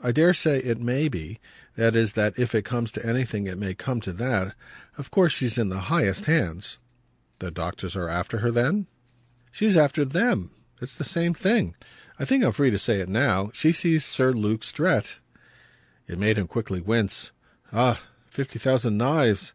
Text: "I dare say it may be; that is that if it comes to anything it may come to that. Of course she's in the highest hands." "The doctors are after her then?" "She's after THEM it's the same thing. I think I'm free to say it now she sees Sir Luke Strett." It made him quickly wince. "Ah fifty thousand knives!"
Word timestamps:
"I 0.00 0.12
dare 0.12 0.34
say 0.34 0.58
it 0.58 0.78
may 0.78 1.08
be; 1.08 1.40
that 1.74 1.96
is 1.96 2.12
that 2.12 2.38
if 2.38 2.54
it 2.54 2.64
comes 2.64 2.92
to 2.92 3.04
anything 3.04 3.48
it 3.48 3.58
may 3.58 3.74
come 3.74 3.98
to 4.02 4.12
that. 4.12 4.54
Of 4.96 5.10
course 5.10 5.32
she's 5.32 5.58
in 5.58 5.68
the 5.68 5.80
highest 5.90 6.26
hands." 6.26 6.78
"The 7.40 7.50
doctors 7.50 7.96
are 7.96 8.08
after 8.08 8.38
her 8.38 8.52
then?" 8.52 8.86
"She's 9.50 9.76
after 9.76 10.04
THEM 10.04 10.52
it's 10.80 10.94
the 10.94 11.02
same 11.02 11.34
thing. 11.34 11.74
I 12.20 12.24
think 12.24 12.44
I'm 12.44 12.52
free 12.52 12.70
to 12.70 12.78
say 12.78 13.00
it 13.00 13.08
now 13.08 13.50
she 13.52 13.72
sees 13.72 14.04
Sir 14.04 14.30
Luke 14.32 14.62
Strett." 14.62 15.18
It 16.06 16.20
made 16.20 16.38
him 16.38 16.46
quickly 16.46 16.80
wince. 16.80 17.32
"Ah 17.72 18.00
fifty 18.30 18.60
thousand 18.60 18.96
knives!" 18.96 19.54